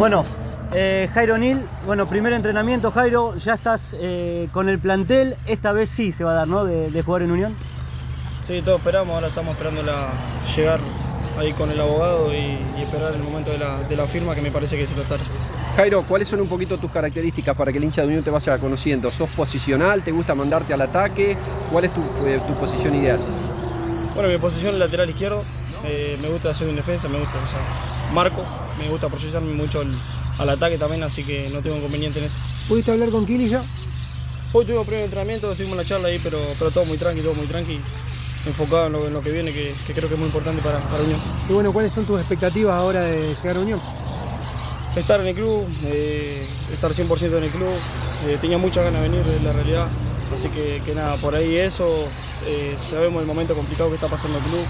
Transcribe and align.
Bueno, 0.00 0.24
eh, 0.72 1.10
Jairo 1.12 1.36
Nil, 1.36 1.60
bueno, 1.84 2.08
primer 2.08 2.32
entrenamiento, 2.32 2.90
Jairo, 2.90 3.36
ya 3.36 3.52
estás 3.52 3.94
eh, 4.00 4.48
con 4.50 4.70
el 4.70 4.78
plantel, 4.78 5.36
esta 5.44 5.72
vez 5.72 5.90
sí 5.90 6.10
se 6.10 6.24
va 6.24 6.30
a 6.30 6.34
dar, 6.36 6.48
¿no? 6.48 6.64
De, 6.64 6.90
de 6.90 7.02
jugar 7.02 7.20
en 7.20 7.30
Unión. 7.30 7.54
Sí, 8.42 8.62
todos 8.64 8.78
esperamos, 8.78 9.14
ahora 9.14 9.26
estamos 9.28 9.52
esperando 9.52 9.82
la, 9.82 10.08
llegar 10.56 10.80
ahí 11.38 11.52
con 11.52 11.70
el 11.70 11.78
abogado 11.78 12.32
y, 12.32 12.56
y 12.78 12.82
esperar 12.82 13.14
el 13.14 13.22
momento 13.22 13.50
de 13.50 13.58
la, 13.58 13.76
de 13.82 13.94
la, 13.94 14.06
firma 14.06 14.34
que 14.34 14.40
me 14.40 14.50
parece 14.50 14.78
que 14.78 14.86
se 14.86 14.94
va 14.94 15.00
a 15.00 15.02
estar. 15.02 15.18
Jairo, 15.76 16.02
¿cuáles 16.08 16.28
son 16.28 16.40
un 16.40 16.48
poquito 16.48 16.78
tus 16.78 16.90
características 16.90 17.54
para 17.54 17.70
que 17.70 17.76
el 17.76 17.84
hincha 17.84 18.00
de 18.00 18.06
Unión 18.06 18.24
te 18.24 18.30
vaya 18.30 18.56
conociendo? 18.56 19.10
¿Sos 19.10 19.28
posicional? 19.28 20.02
¿Te 20.02 20.12
gusta 20.12 20.34
mandarte 20.34 20.72
al 20.72 20.80
ataque? 20.80 21.36
¿Cuál 21.70 21.84
es 21.84 21.90
tu, 21.92 22.00
eh, 22.26 22.40
tu 22.46 22.54
posición 22.54 22.94
ideal? 22.94 23.20
Bueno, 24.14 24.30
mi 24.30 24.38
posición 24.38 24.72
es 24.72 24.80
lateral 24.80 25.10
izquierdo, 25.10 25.42
eh, 25.84 26.18
me 26.20 26.28
gusta 26.28 26.50
hacer 26.50 26.68
en 26.68 26.76
defensa, 26.76 27.08
me 27.08 27.18
gusta, 27.18 27.38
o 27.38 27.48
sea, 27.48 28.14
marco, 28.14 28.42
me 28.78 28.88
gusta 28.88 29.08
proyectarme 29.08 29.52
mucho 29.52 29.80
al, 29.80 29.90
al, 30.38 30.48
ataque 30.50 30.76
también, 30.78 31.02
así 31.02 31.22
que 31.22 31.48
no 31.52 31.60
tengo 31.60 31.76
inconveniente 31.76 32.18
en 32.18 32.26
eso. 32.26 32.36
¿Pudiste 32.68 32.90
hablar 32.92 33.10
con 33.10 33.26
Kili 33.26 33.48
ya? 33.48 33.62
Hoy 34.52 34.64
tuvimos 34.64 34.86
primer 34.86 35.04
entrenamiento, 35.04 35.54
tuvimos 35.54 35.76
la 35.76 35.84
charla 35.84 36.08
ahí, 36.08 36.20
pero, 36.22 36.38
pero 36.58 36.70
todo 36.70 36.84
muy 36.84 36.98
tranqui, 36.98 37.22
todo 37.22 37.34
muy 37.34 37.46
tranqui, 37.46 37.80
enfocado 38.46 38.86
en 38.88 38.92
lo, 38.92 39.06
en 39.06 39.12
lo 39.12 39.22
que 39.22 39.30
viene, 39.30 39.52
que, 39.52 39.72
que, 39.86 39.92
creo 39.92 40.08
que 40.08 40.14
es 40.14 40.18
muy 40.18 40.26
importante 40.26 40.60
para, 40.60 40.78
para, 40.78 41.02
Unión. 41.02 41.20
Y 41.48 41.52
bueno, 41.52 41.72
¿cuáles 41.72 41.92
son 41.92 42.04
tus 42.04 42.18
expectativas 42.18 42.74
ahora 42.74 43.04
de 43.04 43.34
llegar 43.34 43.56
a 43.56 43.60
Unión? 43.60 43.80
Estar 44.96 45.20
en 45.20 45.28
el 45.28 45.34
club, 45.36 45.64
eh, 45.84 46.44
estar 46.72 46.92
100% 46.92 47.38
en 47.38 47.44
el 47.44 47.50
club, 47.50 47.72
eh, 48.26 48.38
tenía 48.40 48.58
muchas 48.58 48.84
ganas 48.84 49.02
de 49.02 49.08
venir, 49.08 49.24
es 49.26 49.44
la 49.44 49.52
realidad, 49.52 49.86
así 50.34 50.48
que, 50.48 50.82
que 50.84 50.94
nada, 50.96 51.16
por 51.16 51.34
ahí 51.34 51.56
eso, 51.56 52.08
eh, 52.46 52.76
sabemos 52.80 53.22
el 53.22 53.28
momento 53.28 53.54
complicado 53.54 53.90
que 53.90 53.96
está 53.96 54.08
pasando 54.08 54.38
el 54.38 54.44
club, 54.44 54.64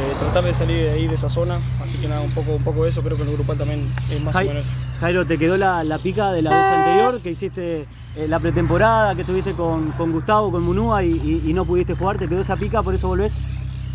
eh, 0.00 0.14
tratar 0.18 0.44
de 0.44 0.54
salir 0.54 0.84
de 0.84 0.90
ahí, 0.90 1.06
de 1.06 1.14
esa 1.14 1.28
zona, 1.28 1.56
así 1.82 1.98
que 1.98 2.08
nada, 2.08 2.20
un 2.20 2.30
poco, 2.30 2.52
un 2.52 2.62
poco 2.62 2.86
eso, 2.86 3.02
creo 3.02 3.16
que 3.16 3.22
en 3.22 3.28
el 3.30 3.34
grupal 3.34 3.58
también 3.58 3.80
es 4.10 4.22
más 4.22 4.34
Jairo, 4.34 4.50
o 4.50 4.54
menos 4.54 4.66
Jairo, 5.00 5.26
¿te 5.26 5.38
quedó 5.38 5.56
la, 5.56 5.84
la, 5.84 5.98
pica 5.98 6.32
de 6.32 6.42
la 6.42 6.50
vez 6.50 6.78
anterior 6.78 7.20
que 7.20 7.30
hiciste 7.30 7.86
eh, 8.16 8.28
la 8.28 8.38
pretemporada, 8.38 9.14
que 9.14 9.22
estuviste 9.22 9.54
con, 9.54 9.92
con 9.92 10.12
Gustavo, 10.12 10.50
con 10.50 10.62
Munúa 10.62 11.02
y, 11.04 11.10
y, 11.12 11.50
y, 11.50 11.52
no 11.52 11.64
pudiste 11.64 11.94
jugar? 11.94 12.18
¿Te 12.18 12.28
quedó 12.28 12.40
esa 12.40 12.56
pica, 12.56 12.82
por 12.82 12.94
eso 12.94 13.08
volvés? 13.08 13.32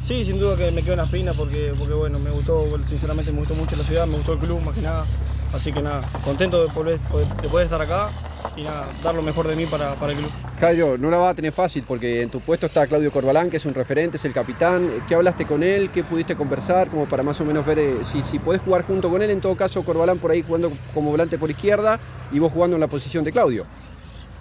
Sí, 0.05 0.25
sin 0.25 0.39
duda 0.39 0.57
que 0.57 0.71
me 0.71 0.81
quedó 0.81 0.95
una 0.95 1.03
espina 1.03 1.31
porque, 1.33 1.73
porque 1.77 1.93
bueno, 1.93 2.19
me 2.19 2.29
gustó, 2.31 2.65
sinceramente 2.87 3.31
me 3.31 3.39
gustó 3.39 3.55
mucho 3.55 3.75
la 3.75 3.83
ciudad, 3.83 4.05
me 4.07 4.15
gustó 4.15 4.33
el 4.33 4.39
club 4.39 4.61
más 4.61 4.75
que 4.75 4.81
nada, 4.81 5.05
así 5.53 5.71
que 5.71 5.81
nada, 5.81 6.03
contento 6.25 6.61
de 6.61 6.73
poder, 6.73 6.99
de 7.41 7.47
poder 7.47 7.65
estar 7.65 7.81
acá 7.81 8.09
y 8.55 8.63
nada, 8.63 8.91
dar 9.01 9.15
lo 9.15 9.21
mejor 9.21 9.47
de 9.47 9.55
mí 9.55 9.65
para, 9.65 9.95
para 9.95 10.13
el 10.13 10.19
club. 10.19 10.31
Jairo, 10.59 10.97
no 10.97 11.09
la 11.09 11.17
va 11.17 11.29
a 11.29 11.35
tener 11.35 11.51
fácil 11.51 11.83
porque 11.83 12.21
en 12.21 12.29
tu 12.29 12.39
puesto 12.41 12.67
está 12.67 12.87
Claudio 12.87 13.11
Corbalán, 13.11 13.49
que 13.49 13.57
es 13.57 13.65
un 13.65 13.73
referente, 13.73 14.17
es 14.17 14.25
el 14.25 14.33
capitán. 14.33 15.03
¿Qué 15.05 15.15
hablaste 15.15 15.45
con 15.45 15.63
él? 15.63 15.91
¿Qué 15.91 16.03
pudiste 16.03 16.35
conversar? 16.35 16.89
Como 16.89 17.07
para 17.07 17.23
más 17.23 17.41
o 17.41 17.45
menos 17.45 17.65
ver 17.65 17.79
eh, 17.79 18.03
si, 18.05 18.23
si 18.23 18.39
podés 18.39 18.61
jugar 18.61 18.83
junto 18.83 19.09
con 19.09 19.21
él. 19.21 19.31
En 19.31 19.41
todo 19.41 19.55
caso, 19.55 19.83
Corbalán 19.83 20.19
por 20.19 20.31
ahí 20.31 20.41
jugando 20.41 20.79
como 20.91 21.09
volante 21.11 21.37
por 21.37 21.49
izquierda 21.49 21.99
y 22.29 22.39
vos 22.39 22.51
jugando 22.51 22.75
en 22.75 22.81
la 22.81 22.87
posición 22.87 23.23
de 23.23 23.31
Claudio. 23.31 23.67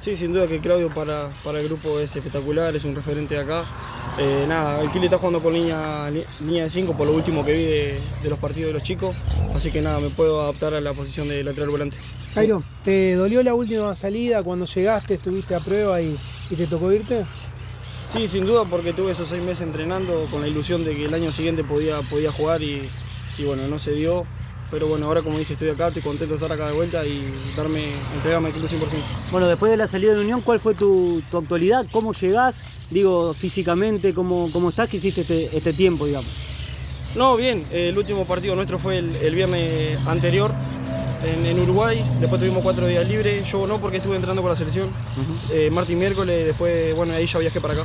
Sí, 0.02 0.16
sin 0.16 0.32
duda 0.32 0.48
que 0.48 0.60
Claudio 0.60 0.92
para, 0.92 1.36
para 1.42 1.58
el 1.60 1.64
grupo 1.64 2.00
es 2.00 2.16
espectacular, 2.16 2.74
es 2.74 2.84
un 2.84 2.96
referente 2.96 3.34
de 3.34 3.40
acá. 3.40 3.70
Eh, 4.16 4.44
nada, 4.48 4.82
el 4.82 4.90
Kili 4.90 5.06
está 5.06 5.18
jugando 5.18 5.40
con 5.40 5.52
línea, 5.54 6.10
línea 6.38 6.64
de 6.64 6.70
5 6.70 6.96
por 6.96 7.06
lo 7.06 7.14
último 7.14 7.44
que 7.44 7.52
vi 7.52 7.64
de, 7.64 8.16
de, 8.18 8.28
los 8.30 8.38
partidos 8.40 8.68
de 8.70 8.72
los 8.72 8.82
chicos, 8.82 9.16
así 9.52 9.70
que 9.70 9.80
nada, 9.80 10.00
me 10.00 10.10
puedo 10.10 10.40
adaptar 10.42 10.74
a 10.74 10.80
la 10.80 10.92
posición 10.94 11.28
de 11.28 11.44
lateral 11.44 11.70
volante. 11.70 11.98
Jairo, 12.34 12.66
¿te 12.82 13.14
dolió 13.14 13.42
la 13.44 13.54
última 13.54 13.94
salida 13.94 14.42
cuando 14.42 14.64
llegaste, 14.66 15.14
estuviste 15.14 15.54
a 15.54 15.60
prueba 15.60 16.02
y, 16.02 16.20
y 16.48 16.56
te 16.56 16.66
tocó 16.66 16.90
irte? 16.92 17.28
Sí, 18.04 18.28
sin 18.28 18.44
duda, 18.46 18.68
porque 18.68 18.92
tuve 18.94 19.12
esos 19.12 19.28
seis 19.28 19.42
meses 19.42 19.62
entrenando 19.62 20.28
con 20.28 20.40
la 20.42 20.48
ilusión 20.48 20.84
de 20.84 20.94
que 20.94 21.04
el 21.06 21.14
año 21.14 21.32
siguiente 21.32 21.64
podía, 21.64 22.02
podía 22.02 22.30
jugar 22.32 22.62
y, 22.62 22.94
y 23.36 23.44
bueno, 23.44 23.66
no 23.68 23.78
se 23.78 23.92
dio. 23.92 24.30
Pero 24.72 24.86
bueno, 24.86 25.04
ahora 25.06 25.20
como 25.20 25.38
dice, 25.38 25.52
estoy 25.52 25.68
acá, 25.68 25.88
estoy 25.88 26.02
contento 26.02 26.34
de 26.34 26.42
estar 26.42 26.50
acá 26.50 26.66
de 26.66 26.72
vuelta 26.72 27.04
y 27.04 27.22
darme, 27.54 27.84
entregarme 28.16 28.48
el 28.48 28.54
club 28.54 28.68
100%. 28.70 29.30
Bueno, 29.30 29.46
después 29.46 29.70
de 29.70 29.76
la 29.76 29.86
salida 29.86 30.12
de 30.12 30.16
la 30.16 30.22
Unión, 30.22 30.40
¿cuál 30.40 30.60
fue 30.60 30.74
tu, 30.74 31.22
tu 31.30 31.36
actualidad? 31.36 31.86
¿Cómo 31.92 32.14
llegás? 32.14 32.62
Digo, 32.90 33.34
físicamente, 33.34 34.14
¿cómo, 34.14 34.48
cómo 34.50 34.70
estás? 34.70 34.88
¿Qué 34.88 34.96
hiciste 34.96 35.20
este, 35.20 35.54
este 35.54 35.74
tiempo, 35.74 36.06
digamos? 36.06 36.30
No, 37.14 37.36
bien, 37.36 37.62
el 37.70 37.96
último 37.98 38.24
partido 38.24 38.54
nuestro 38.54 38.78
fue 38.78 38.96
el, 38.96 39.14
el 39.16 39.34
viernes 39.34 39.98
anterior 40.06 40.50
en, 41.22 41.44
en, 41.44 41.60
Uruguay, 41.60 42.02
después 42.18 42.40
tuvimos 42.40 42.62
cuatro 42.62 42.86
días 42.86 43.06
libres, 43.06 43.44
yo 43.52 43.66
no 43.66 43.78
porque 43.78 43.98
estuve 43.98 44.16
entrando 44.16 44.40
con 44.40 44.50
la 44.50 44.56
selección, 44.56 44.88
uh 44.88 44.90
-huh. 44.90 45.54
eh, 45.54 45.70
martes 45.70 45.92
y 45.92 45.96
miércoles, 45.96 46.46
después, 46.46 46.96
bueno, 46.96 47.12
ahí 47.12 47.26
ya 47.26 47.38
viajé 47.38 47.60
para 47.60 47.74
acá. 47.74 47.84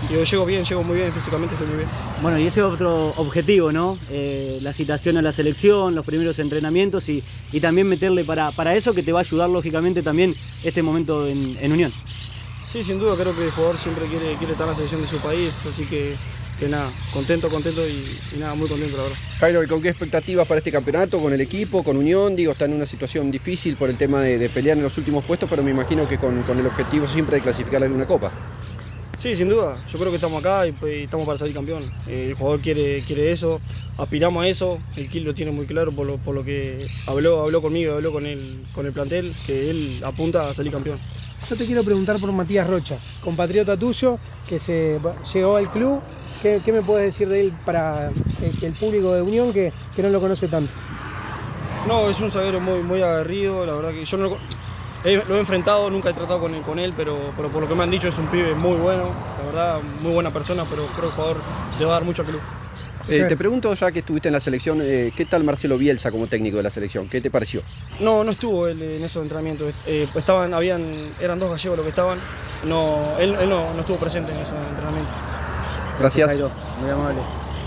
Yo 0.00 0.22
llego 0.22 0.44
bien, 0.44 0.64
llego 0.64 0.82
muy 0.84 0.96
bien, 0.98 1.12
físicamente 1.12 1.54
estoy 1.54 1.66
muy 1.68 1.76
bien. 1.76 1.88
Bueno, 2.20 2.38
y 2.38 2.46
ese 2.46 2.60
es 2.60 2.66
otro 2.66 3.10
objetivo, 3.16 3.72
¿no? 3.72 3.98
Eh, 4.08 4.58
la 4.60 4.72
citación 4.72 5.16
a 5.16 5.22
la 5.22 5.32
selección, 5.32 5.94
los 5.94 6.04
primeros 6.04 6.38
entrenamientos 6.38 7.08
y, 7.08 7.24
y 7.50 7.60
también 7.60 7.88
meterle 7.88 8.24
para, 8.24 8.52
para, 8.52 8.74
eso 8.74 8.92
que 8.94 9.02
te 9.02 9.12
va 9.12 9.20
a 9.20 9.22
ayudar 9.22 9.48
lógicamente 9.48 10.02
también 10.02 10.36
este 10.62 10.82
momento 10.82 11.26
en, 11.26 11.56
en 11.60 11.72
Unión. 11.72 11.94
Sí, 12.64 12.82
sin 12.82 12.98
duda, 12.98 13.16
creo 13.16 13.34
que 13.34 13.44
el 13.46 13.50
jugador 13.50 13.78
siempre 13.78 14.08
quiere, 14.08 14.36
quiere 14.38 14.52
estar 14.52 14.64
en 14.64 14.70
la 14.70 14.74
selección 14.74 15.00
de 15.00 15.06
su 15.06 15.20
país, 15.20 15.64
así 15.66 15.86
que 15.86 16.18
que 16.56 16.68
nada, 16.68 16.94
contento, 17.10 17.50
contento 17.50 17.88
y, 17.88 18.22
y, 18.30 18.38
nada, 18.38 18.54
muy 18.54 18.68
contento 18.68 18.96
la 18.96 19.02
verdad. 19.02 19.18
Jairo, 19.40 19.62
¿y 19.62 19.66
con 19.66 19.82
qué 19.82 19.88
expectativas 19.88 20.46
para 20.46 20.58
este 20.58 20.70
campeonato? 20.70 21.20
¿Con 21.20 21.32
el 21.32 21.40
equipo, 21.40 21.82
con 21.82 21.96
Unión? 21.96 22.36
Digo, 22.36 22.52
está 22.52 22.66
en 22.66 22.74
una 22.74 22.86
situación 22.86 23.30
difícil 23.30 23.76
por 23.76 23.90
el 23.90 23.96
tema 23.98 24.22
de, 24.22 24.38
de 24.38 24.50
pelear 24.50 24.76
en 24.76 24.84
los 24.84 24.96
últimos 24.96 25.24
puestos, 25.24 25.48
pero 25.48 25.64
me 25.64 25.72
imagino 25.72 26.06
que 26.06 26.16
con, 26.16 26.44
con 26.44 26.60
el 26.60 26.66
objetivo 26.66 27.08
siempre 27.08 27.36
de 27.36 27.42
clasificar 27.42 27.82
alguna 27.82 28.06
copa. 28.06 28.32
Sí, 29.24 29.34
sin 29.34 29.48
duda. 29.48 29.78
Yo 29.90 29.98
creo 29.98 30.10
que 30.10 30.16
estamos 30.16 30.38
acá 30.38 30.66
y, 30.66 30.72
pues, 30.72 31.04
estamos 31.04 31.24
para 31.24 31.38
salir 31.38 31.54
campeón. 31.54 31.82
Eh, 32.06 32.26
el 32.28 32.34
jugador 32.34 32.60
quiere, 32.60 33.00
quiere 33.00 33.32
eso, 33.32 33.58
aspiramos 33.96 34.44
a 34.44 34.48
eso. 34.48 34.78
El 34.96 35.08
Kill 35.08 35.24
lo 35.24 35.32
tiene 35.32 35.50
muy 35.50 35.64
claro 35.64 35.90
por 35.92 36.06
lo, 36.06 36.18
por 36.18 36.34
lo 36.34 36.44
que 36.44 36.86
habló, 37.06 37.40
habló 37.40 37.62
conmigo, 37.62 37.94
habló 37.94 38.12
con 38.12 38.26
el, 38.26 38.66
con 38.74 38.84
el 38.84 38.92
plantel, 38.92 39.32
que 39.46 39.70
él 39.70 40.02
apunta 40.04 40.46
a 40.46 40.52
salir 40.52 40.70
campeón. 40.70 40.98
Yo 41.48 41.56
te 41.56 41.64
quiero 41.64 41.82
preguntar 41.82 42.20
por 42.20 42.30
Matías 42.32 42.68
Rocha, 42.68 42.98
compatriota 43.22 43.78
tuyo, 43.78 44.18
que 44.46 44.58
se 44.58 45.00
llegó 45.32 45.56
al 45.56 45.70
club. 45.70 46.02
¿Qué, 46.42 46.60
qué 46.62 46.70
me 46.70 46.82
puedes 46.82 47.06
decir 47.06 47.26
de 47.26 47.40
él 47.40 47.52
para 47.64 48.12
que 48.38 48.66
el 48.66 48.74
público 48.74 49.14
de 49.14 49.22
Unión 49.22 49.54
que, 49.54 49.72
que 49.96 50.02
no 50.02 50.10
lo 50.10 50.20
conoce 50.20 50.48
tanto? 50.48 50.70
No, 51.88 52.10
es 52.10 52.20
un 52.20 52.30
zaguero 52.30 52.60
muy, 52.60 52.82
muy 52.82 53.00
aguerrido, 53.00 53.64
la 53.64 53.72
verdad 53.72 53.92
que 53.92 54.04
yo 54.04 54.18
no 54.18 54.24
lo, 54.24 54.36
he, 55.04 55.16
lo 55.16 55.36
he 55.36 55.40
enfrentado, 55.40 55.90
nunca 55.90 56.10
he 56.10 56.14
tratado 56.14 56.40
con 56.40 56.54
él, 56.54 56.62
con 56.62 56.78
él 56.78 56.92
pero, 56.96 57.32
pero, 57.36 57.50
por 57.50 57.62
lo 57.62 57.68
que 57.68 57.74
me 57.74 57.84
han 57.84 57.90
dicho 57.90 58.08
es 58.08 58.18
un 58.18 58.26
pibe 58.26 58.54
muy 58.54 58.76
bueno, 58.76 59.10
la 59.38 59.46
verdad, 59.46 59.80
muy 60.02 60.12
buena 60.12 60.30
persona, 60.30 60.64
pero 60.68 60.82
creo 60.86 61.00
que 61.00 61.06
el 61.06 61.12
jugador 61.12 61.36
le 61.78 61.84
va 61.84 61.92
a 61.92 61.94
dar 61.94 62.04
mucho 62.04 62.22
al 62.22 62.28
club. 62.28 62.40
Eh, 63.08 63.24
te 63.28 63.36
pregunto, 63.36 63.74
ya 63.74 63.92
que 63.92 63.98
estuviste 63.98 64.28
en 64.28 64.32
la 64.32 64.40
selección, 64.40 64.80
eh, 64.82 65.12
¿qué 65.14 65.26
tal 65.26 65.44
Marcelo 65.44 65.76
Bielsa 65.76 66.10
como 66.10 66.26
técnico 66.26 66.56
de 66.56 66.62
la 66.62 66.70
selección? 66.70 67.06
¿Qué 67.06 67.20
te 67.20 67.30
pareció? 67.30 67.60
No, 68.00 68.24
no 68.24 68.32
estuvo 68.32 68.66
él 68.66 68.80
en 68.80 69.04
esos 69.04 69.22
entrenamientos. 69.22 69.74
Eh, 69.86 70.08
estaban, 70.14 70.54
habían, 70.54 70.82
eran 71.20 71.38
dos 71.38 71.50
gallegos 71.50 71.76
los 71.76 71.84
que 71.84 71.90
estaban. 71.90 72.18
No, 72.66 73.18
él, 73.18 73.36
él 73.40 73.48
no, 73.48 73.74
no, 73.74 73.80
estuvo 73.80 73.98
presente 73.98 74.32
en 74.32 74.38
esos 74.38 74.56
entrenamientos. 74.70 75.14
Gracias. 75.98 76.28
Jairo, 76.28 76.50
muy 76.80 76.90
amable. 76.90 77.43